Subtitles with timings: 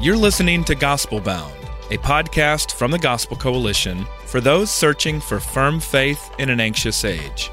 [0.00, 1.54] You're listening to Gospel Bound,
[1.90, 7.04] a podcast from the Gospel Coalition for those searching for firm faith in an anxious
[7.04, 7.50] age.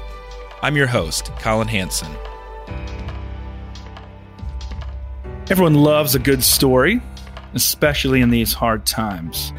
[0.60, 2.14] I'm your host, Collin Hansen.
[5.50, 7.00] Everyone loves a good story,
[7.54, 9.52] especially in these hard times.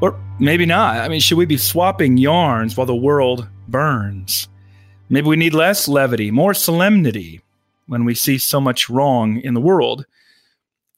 [0.00, 0.98] Or maybe not.
[0.98, 4.48] I mean, should we be swapping yarns while the world burns?
[5.10, 7.42] Maybe we need less levity, more solemnity
[7.86, 10.06] when we see so much wrong in the world.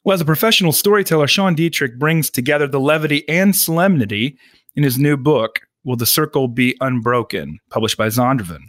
[0.02, 4.38] Well, as a professional storyteller, Sean Dietrich brings together the levity and solemnity
[4.74, 8.62] in his new book, Will the Circle Be Unbroken, published by Zondervan.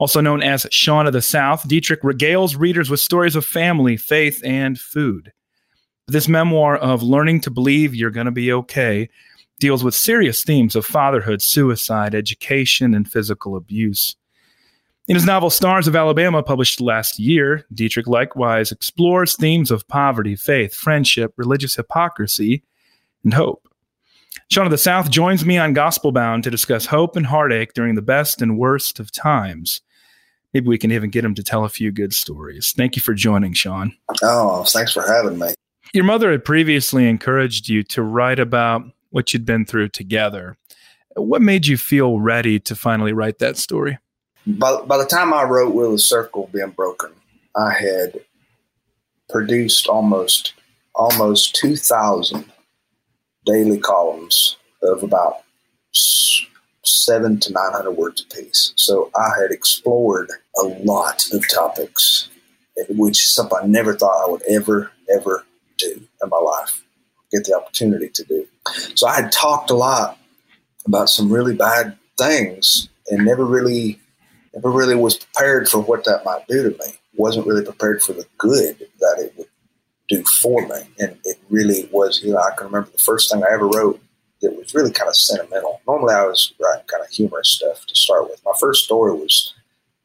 [0.00, 4.40] Also known as Sean of the South, Dietrich regales readers with stories of family, faith,
[4.42, 5.32] and food.
[6.08, 9.08] This memoir of learning to believe you're going to be okay
[9.60, 14.16] deals with serious themes of fatherhood, suicide, education, and physical abuse.
[15.06, 20.34] In his novel Stars of Alabama, published last year, Dietrich likewise explores themes of poverty,
[20.34, 22.62] faith, friendship, religious hypocrisy,
[23.22, 23.68] and hope.
[24.50, 27.96] Sean of the South joins me on Gospel Bound to discuss hope and heartache during
[27.96, 29.82] the best and worst of times.
[30.54, 32.72] Maybe we can even get him to tell a few good stories.
[32.72, 33.94] Thank you for joining, Sean.
[34.22, 35.52] Oh, thanks for having me.
[35.92, 40.56] Your mother had previously encouraged you to write about what you'd been through together.
[41.14, 43.98] What made you feel ready to finally write that story?
[44.46, 47.10] By, by the time I wrote Will the Circle Be Unbroken,
[47.56, 48.20] I had
[49.28, 50.54] produced almost
[50.94, 52.44] almost 2,000
[53.46, 55.42] daily columns of about
[56.84, 58.72] seven to 900 words apiece.
[58.76, 62.28] So I had explored a lot of topics,
[62.90, 65.44] which is something I never thought I would ever, ever
[65.78, 66.82] do in my life,
[67.32, 68.46] get the opportunity to do.
[68.94, 70.18] So I had talked a lot
[70.86, 73.98] about some really bad things and never really
[74.54, 76.94] never really was prepared for what that might do to me.
[77.16, 79.48] Wasn't really prepared for the good that it would
[80.08, 80.82] do for me.
[80.98, 84.00] And it really was, you know, I can remember the first thing I ever wrote
[84.42, 85.80] that was really kind of sentimental.
[85.86, 88.40] Normally I was writing kind of humorous stuff to start with.
[88.44, 89.54] My first story was,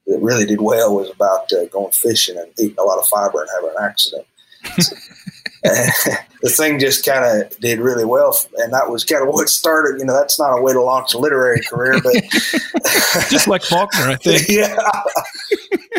[0.07, 3.41] that really did well, was about uh, going fishing and eating a lot of fiber
[3.41, 4.25] and having an accident.
[6.41, 9.99] the thing just kind of did really well, and that was kind of what started.
[9.99, 12.13] You know, that's not a way to launch a literary career, but
[13.29, 14.45] just like Faulkner, I think.
[14.49, 14.77] yeah.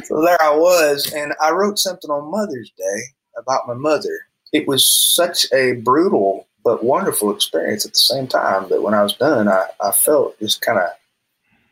[0.05, 3.01] so there I was, and I wrote something on Mother's Day
[3.37, 4.27] about my mother.
[4.53, 9.03] It was such a brutal but wonderful experience at the same time that when I
[9.03, 10.89] was done, I, I felt just kind of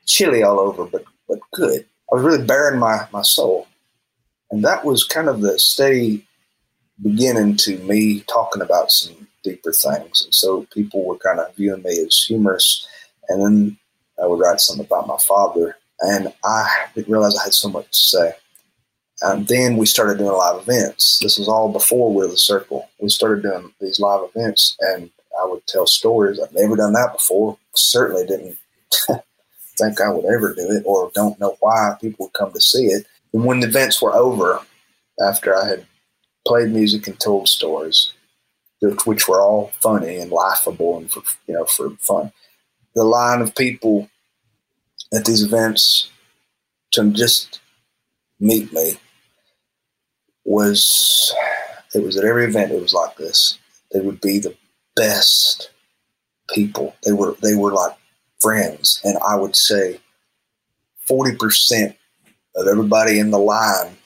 [0.04, 1.86] chilly all over, but but good.
[2.12, 3.66] I was really bearing my my soul,
[4.50, 6.26] and that was kind of the steady
[7.02, 10.24] beginning to me talking about some deeper things.
[10.24, 12.86] And so people were kind of viewing me as humorous.
[13.28, 13.78] And then
[14.22, 15.76] I would write something about my father.
[16.00, 18.32] And I didn't realize I had so much to say.
[19.22, 21.18] And then we started doing live events.
[21.20, 22.88] This was all before Will the Circle.
[23.00, 25.10] We started doing these live events, and
[25.40, 26.38] I would tell stories.
[26.38, 27.58] I've never done that before.
[27.74, 28.56] Certainly didn't
[29.76, 32.86] think I would ever do it, or don't know why people would come to see
[32.86, 33.06] it.
[33.32, 34.60] And when the events were over,
[35.20, 35.86] after I had
[36.48, 38.14] played music and told stories,
[39.04, 42.32] which were all funny and laughable and for you know for fun.
[42.94, 44.08] The line of people
[45.14, 46.10] at these events
[46.92, 47.60] to just
[48.40, 48.94] meet me
[50.44, 51.34] was
[51.94, 53.58] it was at every event it was like this.
[53.92, 54.56] They would be the
[54.96, 55.70] best
[56.54, 56.96] people.
[57.04, 57.94] They were they were like
[58.40, 60.00] friends, and I would say
[61.06, 61.94] forty percent
[62.56, 63.98] of everybody in the line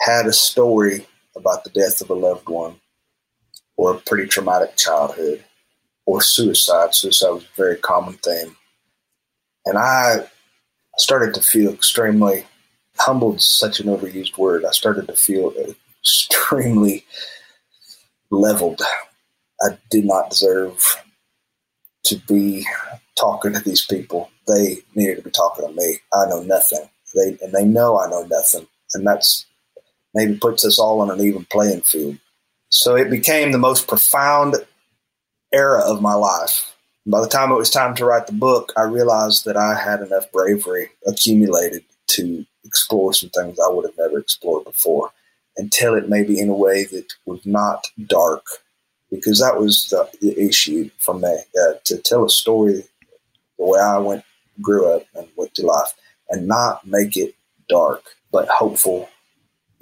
[0.00, 2.80] had a story about the death of a loved one
[3.76, 5.44] or a pretty traumatic childhood
[6.06, 6.94] or suicide.
[6.94, 8.56] Suicide was a very common theme.
[9.66, 10.26] And I
[10.98, 12.44] started to feel extremely
[12.98, 14.64] humbled, such an overused word.
[14.64, 15.52] I started to feel
[16.00, 17.04] extremely
[18.30, 18.82] leveled.
[19.62, 21.02] I did not deserve
[22.04, 22.66] to be
[23.18, 24.30] talking to these people.
[24.46, 25.98] They needed to be talking to me.
[26.12, 26.88] I know nothing.
[27.14, 28.66] They and they know I know nothing.
[28.92, 29.46] And that's
[30.14, 32.18] maybe puts us all on an even playing field.
[32.68, 34.56] So it became the most profound
[35.52, 36.74] era of my life.
[37.06, 40.00] By the time it was time to write the book, I realized that I had
[40.00, 45.10] enough bravery accumulated to explore some things I would have never explored before
[45.56, 48.44] and tell it maybe in a way that was not dark
[49.10, 51.28] because that was the, the issue for me
[51.62, 52.84] uh, to tell a story
[53.58, 54.24] the way I went
[54.60, 55.92] grew up and went to life
[56.30, 57.34] and not make it
[57.68, 58.02] dark
[58.32, 59.08] but hopeful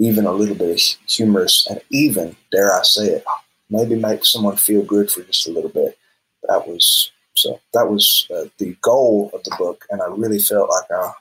[0.02, 3.24] even a little bit humorous and even dare I say it
[3.72, 5.98] maybe make someone feel good for just a little bit.
[6.48, 10.68] That was so that was uh, the goal of the book and I really felt
[10.68, 11.12] like I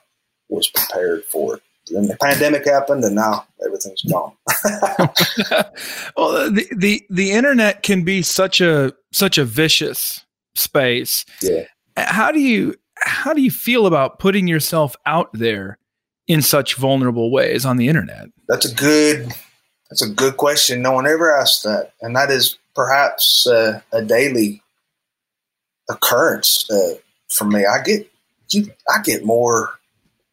[0.49, 1.63] was prepared for it.
[1.87, 4.33] Then the pandemic happened and now everything's gone.
[6.17, 10.25] Well the, the the internet can be such a such a vicious
[10.55, 11.25] space.
[11.41, 11.63] Yeah.
[11.97, 15.77] How do you how do you feel about putting yourself out there
[16.27, 19.31] in such vulnerable ways on the internet that's a good
[19.89, 24.01] that's a good question no one ever asked that and that is perhaps uh, a
[24.03, 24.61] daily
[25.89, 26.93] occurrence uh,
[27.29, 28.09] for me i get
[28.49, 29.79] you i get more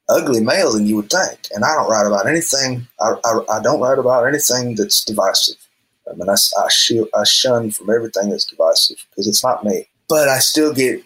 [0.08, 1.48] ugly mail than you would think.
[1.52, 2.86] And I don't write about anything.
[3.00, 5.56] I, I, I don't write about anything that's divisive.
[6.10, 9.86] I mean, I, I, sh- I shun from everything that's divisive because it's not me.
[10.08, 11.02] But I still get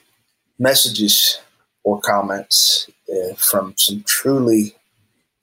[0.59, 1.41] messages
[1.83, 4.77] or comments uh, from some truly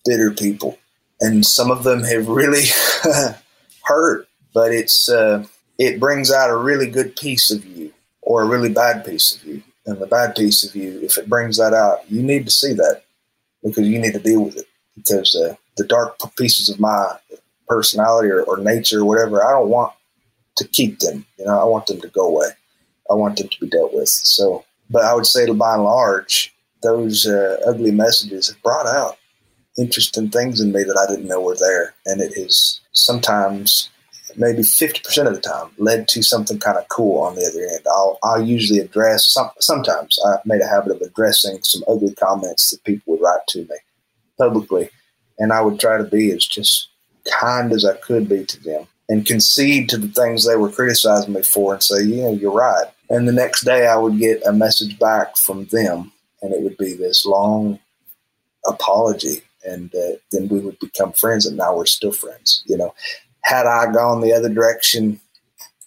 [0.06, 0.78] bitter people,
[1.22, 2.64] and some of them have really
[3.84, 4.28] hurt.
[4.54, 5.46] But it's uh,
[5.78, 9.44] it brings out a really good piece of you or a really bad piece of
[9.46, 9.64] you.
[9.86, 12.74] And the bad piece of you, if it brings that out, you need to see
[12.74, 13.04] that
[13.64, 14.68] because you need to deal with it.
[14.96, 17.16] Because uh, the dark pieces of my
[17.68, 19.94] personality or, or nature or whatever, I don't want
[20.58, 21.26] to keep them.
[21.38, 22.50] You know, I want them to go away.
[23.10, 24.10] I want them to be dealt with.
[24.10, 28.86] So, but I would say, to by and large, those uh, ugly messages have brought
[28.86, 29.18] out
[29.80, 33.90] interesting things in me that I didn't know were there, and it has sometimes
[34.36, 37.86] maybe 50% of the time led to something kind of cool on the other end.
[37.88, 42.72] I'll, I'll usually address, some, sometimes I made a habit of addressing some ugly comments
[42.72, 43.76] that people would write to me
[44.38, 44.90] publicly.
[45.40, 46.90] And I would try to be as just
[47.32, 51.34] kind as I could be to them and concede to the things they were criticizing
[51.34, 52.86] me for and say, yeah, you're right.
[53.10, 56.12] And the next day I would get a message back from them
[56.42, 57.80] and it would be this long
[58.66, 62.94] apology and uh, then we would become friends and now we're still friends you know
[63.44, 65.20] had I gone the other direction,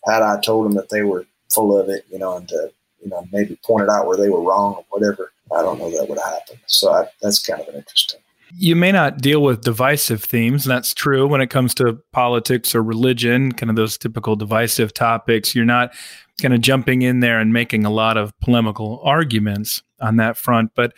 [0.05, 2.73] had I told them that they were full of it, you know, and to,
[3.03, 6.09] you know, maybe pointed out where they were wrong or whatever, I don't know that
[6.09, 6.61] would have happened.
[6.67, 8.21] So I, that's kind of an interesting.
[8.55, 10.67] You may not deal with divisive themes.
[10.67, 14.93] And that's true when it comes to politics or religion, kind of those typical divisive
[14.93, 15.55] topics.
[15.55, 15.95] You're not
[16.41, 20.73] kind of jumping in there and making a lot of polemical arguments on that front.
[20.75, 20.93] But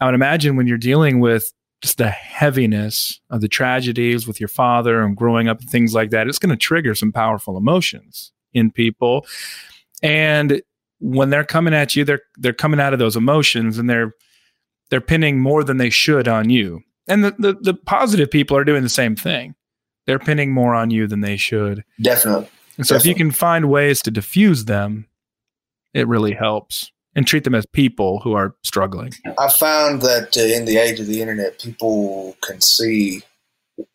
[0.00, 1.52] I would imagine when you're dealing with
[1.82, 6.10] just the heaviness of the tragedies with your father and growing up and things like
[6.10, 9.26] that, it's going to trigger some powerful emotions in people.
[10.02, 10.62] And
[10.98, 14.14] when they're coming at you, they're they're coming out of those emotions and they're
[14.90, 16.80] they're pinning more than they should on you.
[17.08, 19.54] And the, the, the positive people are doing the same thing.
[20.06, 21.84] They're pinning more on you than they should.
[22.00, 22.48] Definitely.
[22.76, 23.10] And so Definitely.
[23.10, 25.08] if you can find ways to diffuse them,
[25.94, 29.12] it really helps and treat them as people who are struggling.
[29.38, 33.22] I found that uh, in the age of the internet, people can see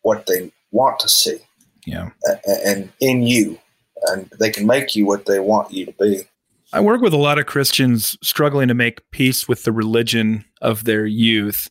[0.02, 1.38] what they want to see.
[1.86, 2.10] Yeah.
[2.28, 2.34] Uh,
[2.66, 3.58] and in you,
[4.08, 6.22] and they can make you what they want you to be.
[6.72, 10.84] I work with a lot of Christians struggling to make peace with the religion of
[10.84, 11.68] their youth.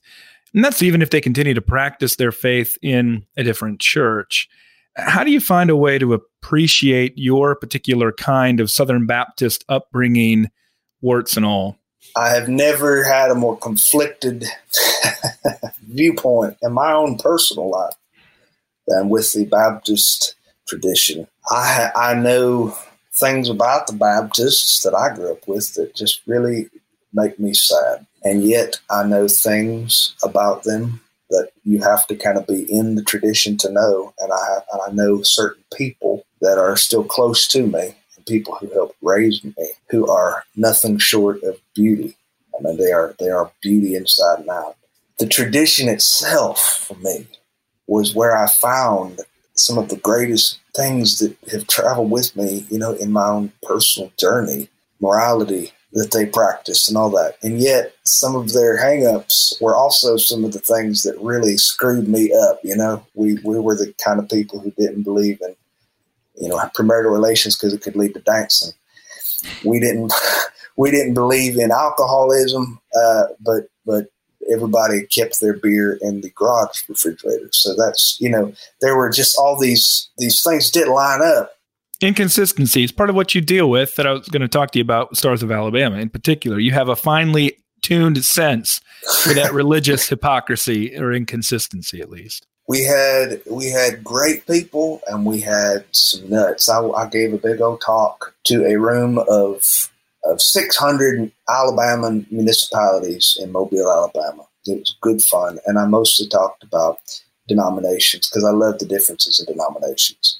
[0.53, 4.47] And that's even if they continue to practice their faith in a different church.
[4.95, 10.49] How do you find a way to appreciate your particular kind of Southern Baptist upbringing
[11.01, 11.77] warts and all.
[12.15, 14.45] I have never had a more conflicted
[15.81, 17.93] viewpoint in my own personal life
[18.87, 20.35] than with the Baptist
[20.67, 21.27] tradition.
[21.49, 22.75] I I know
[23.13, 26.69] things about the Baptists that I grew up with that just really
[27.13, 32.37] make me sad, and yet I know things about them that you have to kind
[32.37, 36.57] of be in the tradition to know, and I and I know certain people that
[36.57, 39.53] are still close to me and people who helped raise me,
[39.89, 42.15] who are nothing short of beauty.
[42.57, 44.75] I mean, they are they are beauty inside and out.
[45.19, 47.27] The tradition itself, for me,
[47.87, 49.19] was where I found
[49.53, 53.51] some of the greatest things that have traveled with me, you know, in my own
[53.61, 57.35] personal journey, morality that they practiced and all that.
[57.43, 62.07] And yet, some of their hangups were also some of the things that really screwed
[62.07, 62.59] me up.
[62.63, 65.55] You know, we, we were the kind of people who didn't believe in
[66.41, 68.73] you know, premarital relations because it could lead to dancing.
[69.63, 70.13] We didn't
[70.77, 74.07] we didn't believe in alcoholism, uh, but but
[74.51, 77.49] everybody kept their beer in the garage refrigerator.
[77.51, 81.53] So that's you know there were just all these these things didn't line up.
[82.03, 84.83] Inconsistencies, part of what you deal with that I was going to talk to you
[84.83, 86.57] about, Stars of Alabama in particular.
[86.57, 88.81] You have a finely tuned sense
[89.21, 92.47] for that religious hypocrisy or inconsistency, at least.
[92.71, 96.69] We had we had great people and we had some nuts.
[96.69, 99.89] I, I gave a big old talk to a room of
[100.23, 104.43] of 600 Alabama municipalities in Mobile, Alabama.
[104.65, 106.99] It was good fun, and I mostly talked about
[107.45, 110.39] denominations because I love the differences in denominations.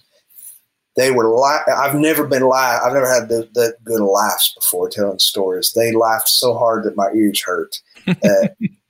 [0.95, 2.81] They were li- I've never been laugh.
[2.85, 5.73] I've never had that the good laughs before telling stories.
[5.73, 7.81] They laughed so hard that my ears hurt.
[8.07, 8.47] Uh,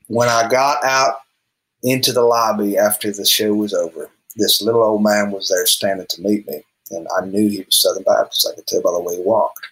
[0.08, 1.16] when I got out
[1.84, 6.08] into the lobby after the show was over, this little old man was there standing
[6.10, 8.48] to meet me, and I knew he was Southern Baptist.
[8.50, 9.68] I could tell by the way he walked.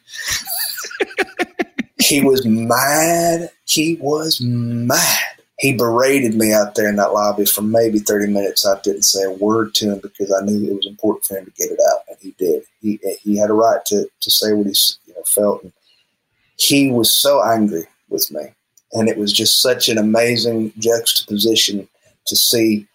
[2.00, 3.50] he was mad.
[3.66, 5.39] He was mad.
[5.60, 8.66] He berated me out there in that lobby for maybe 30 minutes.
[8.66, 11.46] I didn't say a word to him because I knew it was important for him
[11.46, 12.63] to get it out, and he did.
[12.82, 14.75] He he had a right to, to say what he
[15.06, 15.63] you know, felt.
[15.63, 15.74] And
[16.56, 18.42] he was so angry with me,
[18.94, 21.88] and it was just such an amazing juxtaposition
[22.28, 22.88] to see.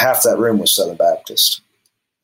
[0.00, 1.60] Half that room was Southern Baptist.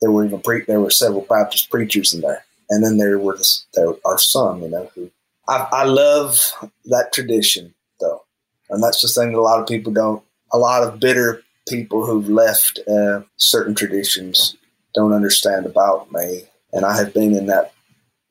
[0.01, 3.37] There were even pre- there were several Baptist preachers in there, and then there were
[3.37, 5.11] this, there, our son, you know, who
[5.51, 6.39] I, I love
[6.87, 8.23] that tradition though,
[8.71, 10.23] and that's the thing that a lot of people don't.
[10.53, 14.57] A lot of bitter people who've left uh, certain traditions
[14.95, 17.73] don't understand about me, and I have been in that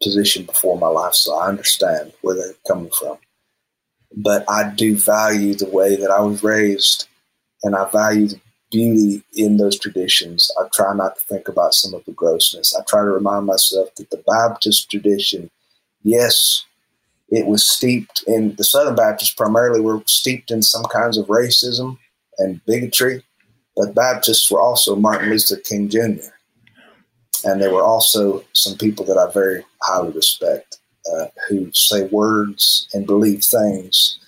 [0.02, 3.18] position before in my life, so I understand where they're coming from.
[4.16, 7.09] But I do value the way that I was raised,
[7.64, 10.52] and I value the beauty in those traditions.
[10.60, 12.76] I try not to think about some of the grossness.
[12.76, 15.50] I try to remind myself that the Baptist tradition,
[16.04, 16.66] yes,
[17.30, 21.98] it was steeped in the Southern Baptists primarily were steeped in some kinds of racism
[22.40, 23.24] and bigotry,
[23.76, 26.30] but Baptists were also Martin Luther King Jr.
[27.46, 30.80] And there were also some people that I very highly respect
[31.14, 34.20] uh, who say words and believe things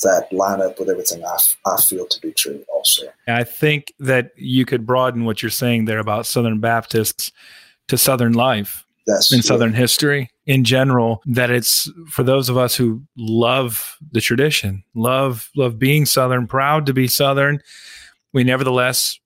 [0.00, 3.06] that line up with everything I, I feel to be true also.
[3.28, 7.32] I think that you could broaden what you're saying there about Southern Baptists
[7.88, 12.74] to Southern life That's in Southern history in general, that it's for those of us
[12.74, 17.60] who love the tradition, love, love being Southern, proud to be Southern.
[18.32, 19.18] We nevertheless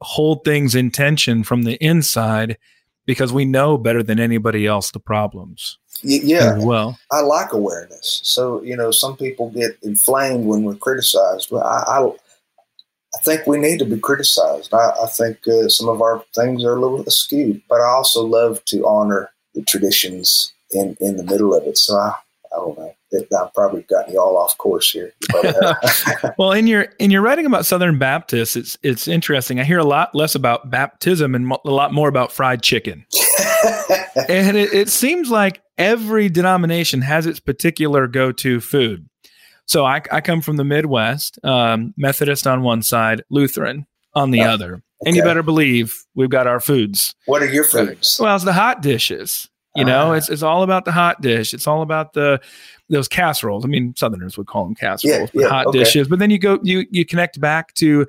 [0.00, 2.58] hold things in tension from the inside
[3.06, 5.78] because we know better than anybody else the problems.
[6.02, 6.98] Yeah, well.
[7.10, 8.20] I like awareness.
[8.24, 13.46] So you know, some people get inflamed when we're criticized, but I, I, I think
[13.46, 14.74] we need to be criticized.
[14.74, 18.24] I, I think uh, some of our things are a little skewed, but I also
[18.24, 21.78] love to honor the traditions in in the middle of it.
[21.78, 22.14] So I,
[22.54, 22.94] I don't know.
[23.40, 25.12] I've probably gotten you all off course here.
[26.38, 29.60] Well, in your in your writing about Southern Baptists, it's it's interesting.
[29.60, 33.04] I hear a lot less about baptism and mo- a lot more about fried chicken.
[34.28, 39.08] and it, it seems like every denomination has its particular go-to food.
[39.66, 44.42] So I, I come from the Midwest, um, Methodist on one side, Lutheran on the
[44.42, 47.14] Oh, other, and you better believe we've got our foods.
[47.26, 48.18] what are your foods?
[48.20, 49.48] Well, it's the hot dishes.
[49.76, 50.14] You know, Ah.
[50.14, 51.52] it's it's all about the hot dish.
[51.52, 52.40] It's all about the
[52.90, 53.64] those casseroles.
[53.64, 55.78] I mean, Southerners would call them casseroles, but yeah, hot okay.
[55.80, 56.06] dishes.
[56.08, 58.06] But then you go you you connect back to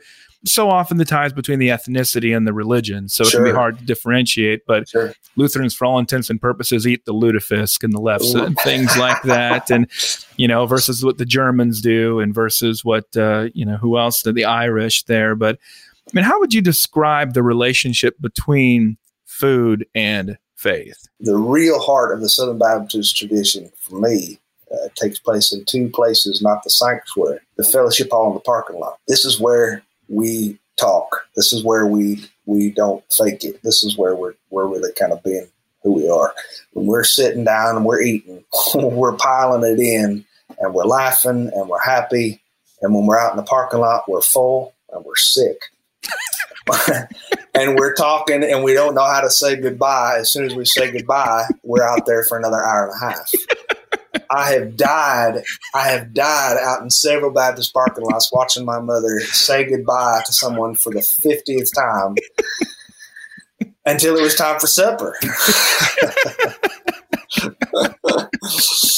[0.48, 3.10] so often the ties between the ethnicity and the religion.
[3.10, 4.62] So it can be hard to differentiate.
[4.68, 5.12] But Sure.
[5.38, 8.44] Lutherans, for all intents and purposes, eat the lutefisk and the lefse Ooh.
[8.46, 9.72] and things like that.
[9.72, 9.90] And
[10.38, 14.22] you know, versus what the Germans do, and versus what uh, you know who else?
[14.22, 15.34] The, the Irish there.
[15.34, 15.58] But
[16.08, 21.06] I mean, how would you describe the relationship between food and faith?
[21.20, 24.40] the real heart of the Southern Baptist tradition for me
[24.72, 28.80] uh, takes place in two places, not the sanctuary, the fellowship hall and the parking
[28.80, 29.00] lot.
[29.08, 31.28] This is where we talk.
[31.36, 33.62] This is where we we don't fake it.
[33.64, 35.48] This is where we're we're really kind of being
[35.84, 36.34] who we are.
[36.74, 38.44] When we're sitting down and we're eating,
[38.76, 40.26] we're piling it in
[40.60, 42.42] and we're laughing and we're happy.
[42.82, 45.58] And when we're out in the parking lot, we're full and we're sick.
[47.56, 50.18] and we're talking and we don't know how to say goodbye.
[50.20, 53.32] As soon as we say goodbye, we're out there for another hour and a half.
[54.30, 55.44] I have died.
[55.74, 60.34] I have died out in several Baptist parking lots watching my mother say goodbye to
[60.34, 62.16] someone for the 50th time
[63.86, 65.18] until it was time for supper.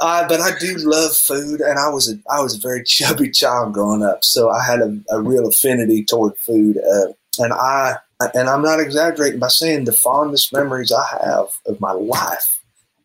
[0.00, 3.30] Uh, but I do love food, and I was a I was a very chubby
[3.30, 6.78] child growing up, so I had a, a real affinity toward food.
[6.78, 7.96] Uh, and I
[8.34, 12.60] and I'm not exaggerating by saying the fondest memories I have of my life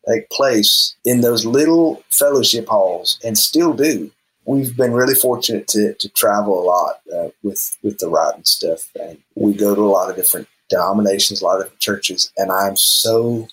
[0.07, 4.11] take place in those little fellowship halls, and still do.
[4.45, 8.89] We've been really fortunate to, to travel a lot uh, with with the and stuff,
[8.99, 12.77] and we go to a lot of different denominations, a lot of churches, and I'm
[12.77, 13.47] so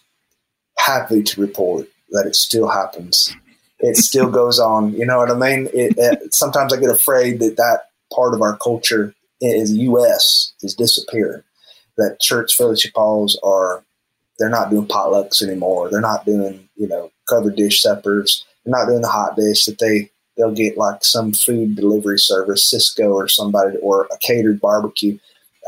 [0.78, 3.34] happy to report that it still happens
[3.82, 4.94] it still goes on.
[4.94, 5.68] You know what I mean?
[5.74, 10.52] It, it, sometimes I get afraid that that part of our culture in the U.S.
[10.62, 11.42] is disappearing.
[11.98, 13.84] That church fellowship halls are
[14.38, 15.90] they're not doing potlucks anymore.
[15.90, 18.46] They're not doing you know covered dish suppers.
[18.64, 22.72] They're not doing the hot dish that they they'll get like some food delivery service,
[22.72, 25.18] Sysco or somebody, or a catered barbecue.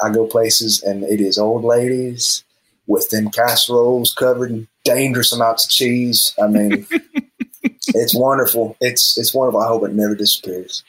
[0.03, 2.44] I go places and it is old ladies
[2.87, 6.35] with them casseroles covered in dangerous amounts of cheese.
[6.43, 6.87] I mean,
[7.63, 8.77] it's wonderful.
[8.81, 9.61] It's it's wonderful.
[9.61, 10.85] I hope it never disappears.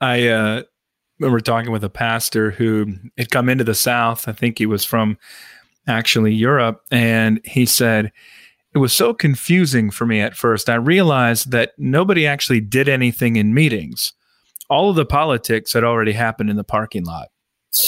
[0.00, 0.62] I uh,
[1.18, 4.28] remember talking with a pastor who had come into the South.
[4.28, 5.18] I think he was from
[5.86, 8.12] actually Europe, and he said
[8.74, 10.68] it was so confusing for me at first.
[10.68, 14.12] I realized that nobody actually did anything in meetings.
[14.68, 17.28] All of the politics had already happened in the parking lot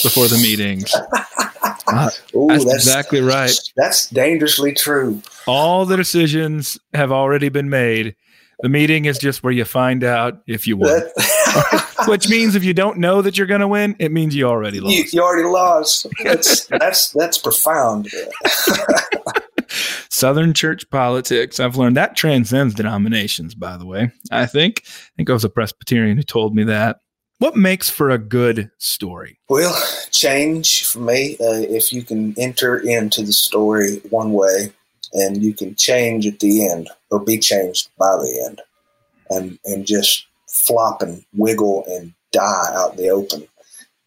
[0.02, 0.94] before the meetings.
[1.92, 3.54] Uh, Ooh, that's, that's, exactly right.
[3.76, 5.22] That's dangerously true.
[5.46, 8.14] All the decisions have already been made.
[8.60, 11.00] The meeting is just where you find out if you won.
[12.08, 14.80] Which means if you don't know that you're going to win, it means you already
[14.80, 14.96] lost.
[14.96, 16.06] You, you already lost.
[16.24, 18.08] That's that's that's profound.
[20.10, 21.60] Southern church politics.
[21.60, 24.10] I've learned that transcends denominations, by the way.
[24.32, 24.82] I think.
[24.86, 26.98] I think it was a Presbyterian who told me that.
[27.40, 29.38] What makes for a good story?
[29.48, 29.80] Well,
[30.10, 31.36] change for me.
[31.40, 34.72] Uh, if you can enter into the story one way
[35.12, 38.60] and you can change at the end or be changed by the end
[39.30, 43.46] and, and just flop and wiggle and die out in the open,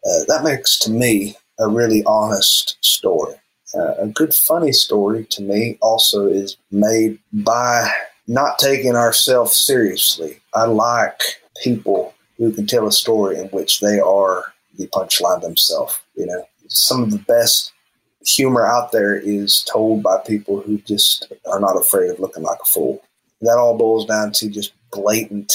[0.05, 3.35] uh, that makes to me a really honest story.
[3.73, 7.89] Uh, a good funny story to me also is made by
[8.27, 10.41] not taking ourselves seriously.
[10.53, 11.21] I like
[11.63, 12.10] people
[12.41, 14.45] who can tell a story in which they are
[14.77, 15.99] the punchline themselves.
[16.15, 17.71] You know, some of the best
[18.25, 22.57] humor out there is told by people who just are not afraid of looking like
[22.59, 23.03] a fool.
[23.41, 25.53] That all boils down to just blatant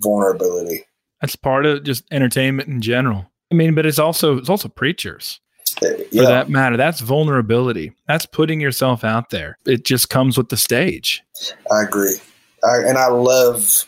[0.00, 0.84] vulnerability.
[1.20, 3.30] That's part of just entertainment in general.
[3.52, 5.40] I mean, but it's also it's also preachers
[5.82, 6.22] uh, yeah.
[6.22, 6.76] for that matter.
[6.76, 7.92] That's vulnerability.
[8.08, 9.56] That's putting yourself out there.
[9.66, 11.22] It just comes with the stage.
[11.70, 12.16] I agree,
[12.64, 13.84] I, and I love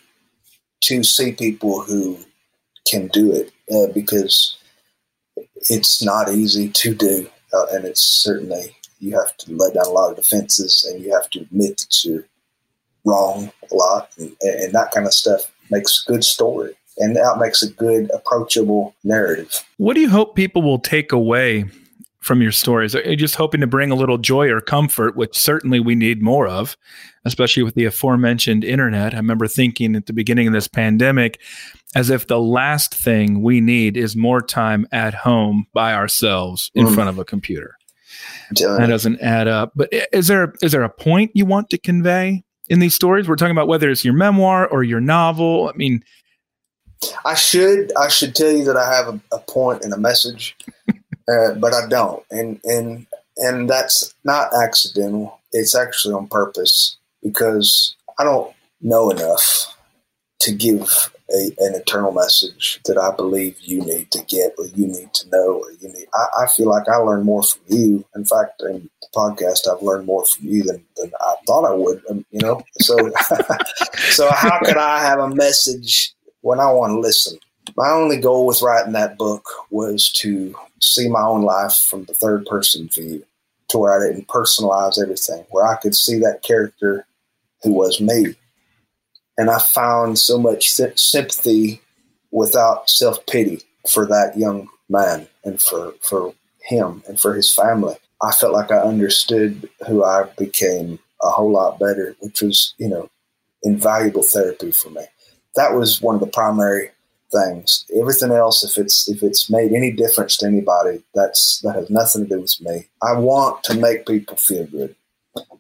[0.83, 2.19] to see people who
[2.87, 4.57] can do it uh, because
[5.68, 9.90] it's not easy to do, uh, and it's certainly you have to let down a
[9.90, 12.25] lot of defenses, and you have to admit that you're
[13.05, 17.37] wrong a lot, and, and that kind of stuff makes a good story, and that
[17.38, 19.64] makes a good approachable narrative.
[19.77, 21.66] What do you hope people will take away
[22.27, 22.95] from your stories?
[22.95, 26.21] Are you just hoping to bring a little joy or comfort, which certainly we need
[26.21, 26.77] more of,
[27.25, 29.15] especially with the aforementioned internet?
[29.15, 31.41] I remember thinking at the beginning of this pandemic,
[31.95, 36.87] as if the last thing we need is more time at home by ourselves in
[36.87, 36.95] mm.
[36.95, 37.77] front of a computer.
[38.79, 39.73] That doesn't add up.
[39.75, 43.29] But is there is there a point you want to convey in these stories?
[43.29, 45.71] We're talking about whether it's your memoir or your novel.
[45.73, 46.03] I mean,
[47.25, 50.57] I should I should tell you that I have a, a point and a message,
[51.29, 55.41] uh, but I don't, and and and that's not accidental.
[55.53, 59.75] It's actually on purpose because I don't know enough
[60.41, 64.87] to give a, an eternal message that I believe you need to get or you
[64.87, 66.07] need to know or you need.
[66.15, 68.05] I, I feel like I learn more from you.
[68.15, 71.75] In fact, in the podcast, I've learned more from you than, than I thought I
[71.75, 72.03] would.
[72.09, 72.97] Um, you know, so
[74.11, 77.39] so how could I have a message when I want to listen?
[77.77, 82.15] My only goal with writing that book was to see my own life from the
[82.15, 83.25] third person view,
[83.69, 87.07] to where I didn't personalize everything, where I could see that character
[87.63, 88.37] who was me
[89.39, 91.81] and I found so much sympathy
[92.31, 97.97] without self pity for that young man and for, for him and for his family.
[98.23, 102.89] I felt like I understood who I became a whole lot better, which was, you
[102.89, 103.11] know,
[103.63, 105.03] invaluable therapy for me.
[105.55, 106.91] That was one of the primary
[107.37, 107.85] things.
[107.99, 112.25] Everything else, if it's if it's made any difference to anybody, that's that has nothing
[112.25, 112.87] to do with me.
[113.03, 114.94] I want to make people feel good.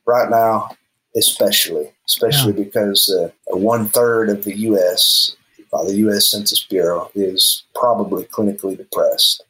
[0.06, 0.70] Right now,
[1.16, 2.64] especially, especially yeah.
[2.64, 5.36] because uh, one third of the U.S.
[5.70, 6.30] by the U.S.
[6.30, 9.42] Census Bureau is probably clinically depressed.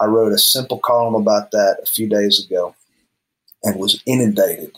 [0.00, 2.74] I wrote a simple column about that a few days ago,
[3.62, 4.76] and was inundated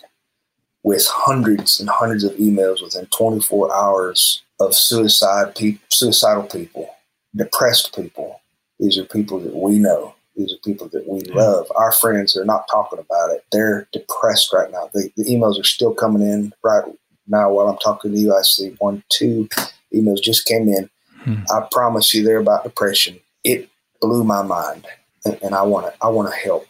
[0.83, 6.95] with hundreds and hundreds of emails within 24 hours of suicide pe- suicidal people,
[7.35, 8.41] depressed people.
[8.79, 11.67] These are people that we know these are people that we love.
[11.75, 13.45] Our friends are not talking about it.
[13.51, 14.89] They're depressed right now.
[14.95, 16.85] The, the emails are still coming in right
[17.27, 18.35] now while I'm talking to you.
[18.35, 19.49] I see one, two
[19.93, 20.89] emails just came in.
[21.23, 21.43] Hmm.
[21.51, 23.19] I promise you, they're about depression.
[23.43, 23.69] It
[24.01, 24.87] blew my mind,
[25.25, 25.95] and, and I want to.
[26.01, 26.69] I want to help.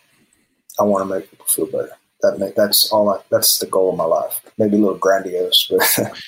[0.81, 1.91] I want to make people feel better.
[2.23, 3.11] That that's all.
[3.11, 4.41] I, that's the goal of my life.
[4.57, 5.83] Maybe a little grandiose, but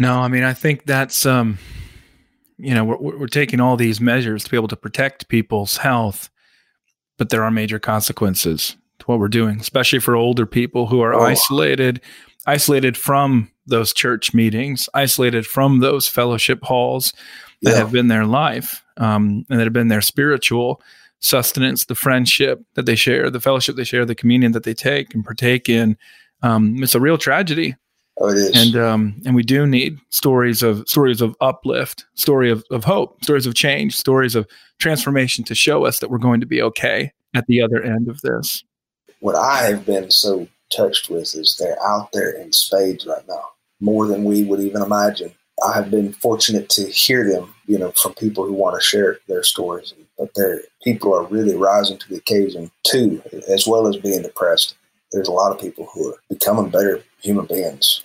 [0.00, 1.58] No, I mean, I think that's, um,
[2.56, 6.30] you know, we're, we're taking all these measures to be able to protect people's health,
[7.18, 11.12] but there are major consequences to what we're doing, especially for older people who are
[11.12, 11.20] oh.
[11.20, 12.00] isolated,
[12.46, 17.12] isolated from those church meetings, isolated from those fellowship halls
[17.60, 17.76] that yeah.
[17.76, 20.80] have been their life um, and that have been their spiritual
[21.18, 25.14] sustenance, the friendship that they share, the fellowship they share, the communion that they take
[25.14, 25.98] and partake in.
[26.42, 27.76] Um, it's a real tragedy.
[28.20, 28.50] Oh, it is.
[28.54, 33.22] And um, and we do need stories of stories of uplift, story of, of hope,
[33.24, 34.46] stories of change, stories of
[34.78, 38.20] transformation to show us that we're going to be okay at the other end of
[38.20, 38.62] this.
[39.20, 43.44] What I have been so touched with is they're out there in spades right now,
[43.80, 45.32] more than we would even imagine.
[45.66, 49.18] I have been fortunate to hear them, you know, from people who want to share
[49.28, 49.94] their stories.
[50.18, 54.74] But their people are really rising to the occasion too, as well as being depressed.
[55.12, 58.04] There's a lot of people who are becoming better human beings.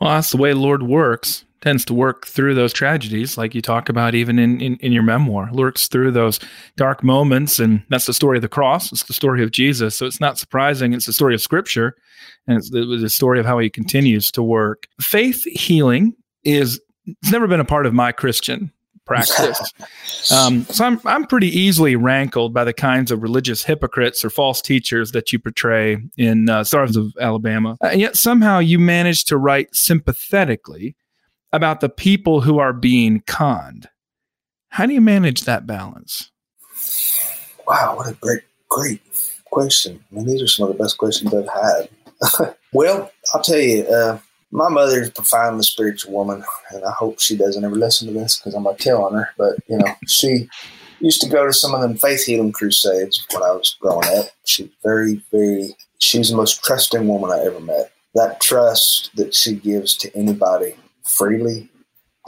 [0.00, 1.44] Well, that's the way Lord works.
[1.60, 5.02] Tends to work through those tragedies, like you talk about even in, in, in your
[5.02, 6.38] memoir, lurks through those
[6.76, 7.58] dark moments.
[7.58, 8.92] And that's the story of the cross.
[8.92, 9.96] It's the story of Jesus.
[9.96, 10.92] So it's not surprising.
[10.92, 11.96] It's the story of Scripture.
[12.46, 14.86] And it's the, the story of how he continues to work.
[15.00, 18.70] Faith healing is it's never been a part of my Christian
[19.08, 19.72] practice.
[20.32, 24.62] um, so I'm I'm pretty easily rankled by the kinds of religious hypocrites or false
[24.62, 27.76] teachers that you portray in uh, Stars of Alabama.
[27.82, 30.94] Uh, and yet somehow you manage to write sympathetically
[31.52, 33.88] about the people who are being conned.
[34.68, 36.30] How do you manage that balance?
[37.66, 39.00] Wow, what a great great
[39.46, 40.04] question.
[40.12, 42.54] I mean, these are some of the best questions I've had.
[42.72, 43.84] well, I'll tell you.
[43.84, 44.18] Uh,
[44.50, 48.14] my mother is a profoundly spiritual woman, and I hope she doesn't ever listen to
[48.14, 49.30] this because I'm gonna tell on her.
[49.36, 50.48] But you know, she
[51.00, 54.26] used to go to some of them faith healing crusades when I was growing up.
[54.44, 55.76] She's very, very.
[55.98, 57.92] She's the most trusting woman I ever met.
[58.14, 61.68] That trust that she gives to anybody freely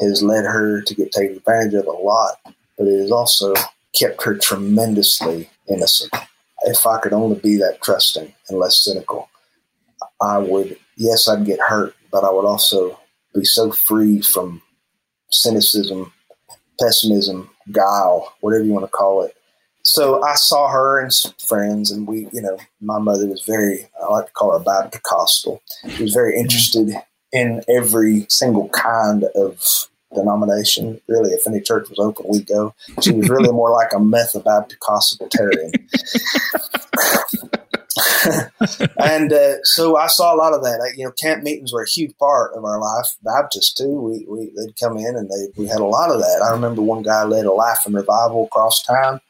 [0.00, 2.36] has led her to get taken advantage of a lot,
[2.76, 3.54] but it has also
[3.94, 6.12] kept her tremendously innocent.
[6.62, 9.28] If I could only be that trusting and less cynical,
[10.20, 10.76] I would.
[10.96, 12.98] Yes, I'd get hurt, but I would also
[13.34, 14.62] be so free from
[15.30, 16.12] cynicism,
[16.80, 19.36] pessimism, guile, whatever you want to call it.
[19.82, 23.88] So I saw her and some friends, and we, you know, my mother was very,
[24.02, 25.62] I like to call her a Baptist Costal.
[25.88, 26.42] She was very mm-hmm.
[26.42, 26.94] interested
[27.32, 31.00] in every single kind of denomination.
[31.08, 32.74] Really, if any church was open, we'd go.
[33.00, 35.72] She was really more like a Methodist-Costalitarian.
[38.98, 40.80] and uh, so I saw a lot of that.
[40.80, 43.16] I, you know, camp meetings were a huge part of our life.
[43.22, 44.00] Baptists too.
[44.00, 46.42] We, we they'd come in and they we had a lot of that.
[46.46, 49.20] I remember one guy led a life laughing revival across town,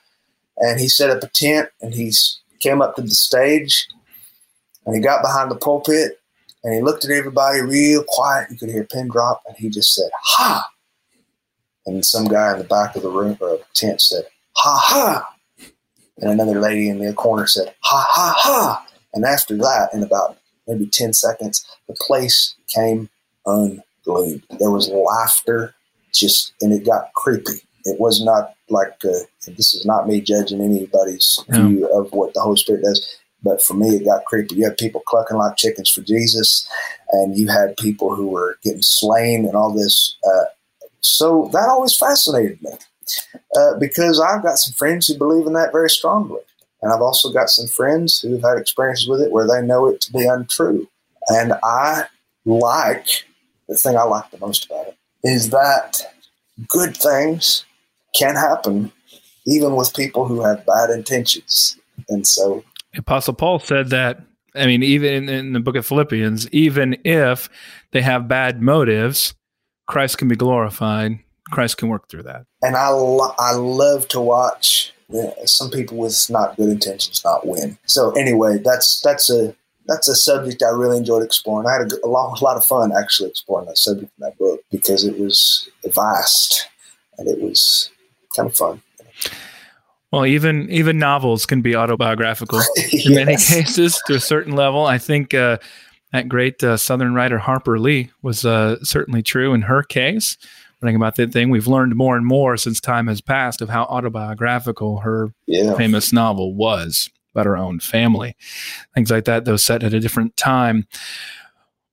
[0.58, 2.12] and he set up a tent and he
[2.60, 3.88] came up to the stage,
[4.86, 6.20] and he got behind the pulpit
[6.62, 8.50] and he looked at everybody real quiet.
[8.50, 10.68] You could hear a pin drop, and he just said "Ha,"
[11.86, 14.24] and some guy in the back of the room or tent said
[14.56, 15.34] "Ha ha."
[16.20, 18.86] And another lady in the corner said, ha, ha, ha.
[19.14, 20.36] And after that, in about
[20.68, 23.08] maybe 10 seconds, the place came
[23.46, 24.42] unglued.
[24.58, 25.74] There was laughter,
[26.12, 27.62] just, and it got creepy.
[27.84, 32.40] It was not like, uh, this is not me judging anybody's view of what the
[32.40, 33.16] Holy Spirit does.
[33.42, 34.56] But for me, it got creepy.
[34.56, 36.68] You had people clucking like chickens for Jesus,
[37.12, 40.16] and you had people who were getting slain and all this.
[40.22, 40.44] Uh,
[41.00, 42.72] so that always fascinated me
[43.56, 46.40] uh, because I've got some friends who believe in that very strongly.
[46.82, 50.00] And I've also got some friends who've had experiences with it where they know it
[50.02, 50.88] to be untrue.
[51.28, 52.04] And I
[52.44, 53.24] like
[53.68, 56.02] the thing I like the most about it is that
[56.68, 57.64] good things
[58.14, 58.92] can happen
[59.46, 61.78] even with people who have bad intentions.
[62.08, 62.64] And so
[62.96, 64.20] Apostle Paul said that
[64.54, 67.48] I mean, even in the book of Philippians, even if
[67.92, 69.34] they have bad motives,
[69.86, 71.20] Christ can be glorified
[71.50, 72.46] Christ can work through that.
[72.62, 74.92] And I, lo- I love to watch
[75.44, 77.78] some people with not good intentions not win.
[77.86, 79.54] So anyway, that's that's a
[79.86, 81.66] that's a subject I really enjoyed exploring.
[81.66, 84.38] I had a, a, lot, a lot of fun actually exploring that subject in that
[84.38, 86.68] book because it was vast
[87.18, 87.90] and it was
[88.36, 88.82] kind of fun.
[90.12, 93.06] Well, even even novels can be autobiographical yes.
[93.06, 94.86] in many cases to a certain level.
[94.86, 95.58] I think uh,
[96.12, 100.36] that great uh, Southern writer Harper Lee was uh, certainly true in her case
[100.80, 101.50] writing about that thing.
[101.50, 105.74] We've learned more and more since time has passed of how autobiographical her yeah.
[105.74, 108.36] famous novel was about her own family,
[108.94, 109.44] things like that.
[109.44, 110.86] Though set at a different time.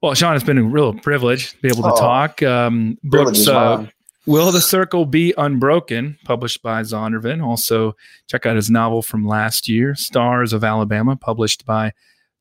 [0.01, 2.43] Well, Sean, it's been a real privilege to be able to oh, talk.
[2.43, 3.47] Um, books.
[3.47, 3.87] Uh,
[4.27, 7.41] Will the Circle Be Unbroken, published by Zondervan.
[7.41, 7.95] Also,
[8.27, 11.93] check out his novel from last year, Stars of Alabama, published by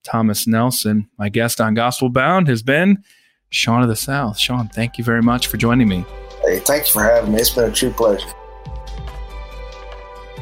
[0.03, 1.09] Thomas Nelson.
[1.17, 3.05] My guest on Gospel Bound has been
[3.51, 4.37] Sean of the South.
[4.37, 6.05] Sean, thank you very much for joining me.
[6.47, 7.41] Hey, thank you for having me.
[7.41, 8.29] It's been a true pleasure.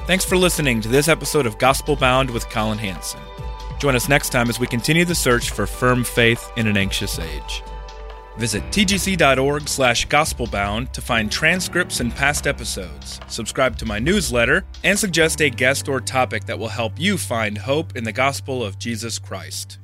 [0.07, 3.21] Thanks for listening to this episode of Gospel Bound with Collin Hansen.
[3.79, 7.19] Join us next time as we continue the search for firm faith in an anxious
[7.19, 7.63] age.
[8.37, 14.99] Visit tgc.org slash gospelbound to find transcripts and past episodes, subscribe to my newsletter, and
[14.99, 18.79] suggest a guest or topic that will help you find hope in the gospel of
[18.79, 19.79] Jesus Christ.